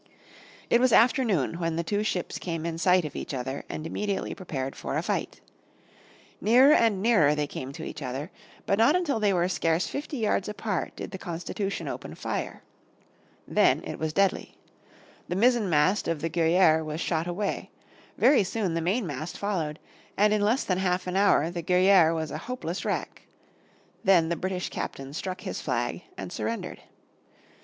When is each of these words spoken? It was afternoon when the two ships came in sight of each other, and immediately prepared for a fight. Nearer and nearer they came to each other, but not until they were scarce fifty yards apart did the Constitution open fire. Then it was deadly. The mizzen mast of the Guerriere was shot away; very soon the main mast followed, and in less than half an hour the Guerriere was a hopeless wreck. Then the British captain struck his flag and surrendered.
It 0.71 0.81
was 0.81 0.91
afternoon 0.91 1.59
when 1.59 1.75
the 1.75 1.83
two 1.83 2.01
ships 2.01 2.39
came 2.39 2.65
in 2.65 2.79
sight 2.79 3.05
of 3.05 3.15
each 3.15 3.35
other, 3.35 3.65
and 3.69 3.85
immediately 3.85 4.33
prepared 4.33 4.75
for 4.75 4.97
a 4.97 5.03
fight. 5.03 5.41
Nearer 6.41 6.73
and 6.73 7.03
nearer 7.03 7.35
they 7.35 7.45
came 7.45 7.71
to 7.73 7.83
each 7.83 8.01
other, 8.01 8.31
but 8.65 8.79
not 8.79 8.95
until 8.95 9.19
they 9.19 9.31
were 9.31 9.47
scarce 9.47 9.85
fifty 9.85 10.17
yards 10.17 10.49
apart 10.49 10.95
did 10.95 11.11
the 11.11 11.19
Constitution 11.19 11.87
open 11.87 12.15
fire. 12.15 12.63
Then 13.47 13.83
it 13.83 13.99
was 13.99 14.11
deadly. 14.11 14.57
The 15.27 15.35
mizzen 15.35 15.69
mast 15.69 16.07
of 16.07 16.19
the 16.19 16.29
Guerriere 16.29 16.83
was 16.83 16.99
shot 16.99 17.27
away; 17.27 17.69
very 18.17 18.43
soon 18.43 18.73
the 18.73 18.81
main 18.81 19.05
mast 19.05 19.37
followed, 19.37 19.77
and 20.17 20.33
in 20.33 20.41
less 20.41 20.63
than 20.63 20.79
half 20.79 21.05
an 21.05 21.15
hour 21.15 21.51
the 21.51 21.61
Guerriere 21.61 22.11
was 22.15 22.31
a 22.31 22.39
hopeless 22.49 22.83
wreck. 22.83 23.21
Then 24.03 24.29
the 24.29 24.35
British 24.35 24.69
captain 24.69 25.13
struck 25.13 25.41
his 25.41 25.61
flag 25.61 26.01
and 26.17 26.31
surrendered. 26.33 26.79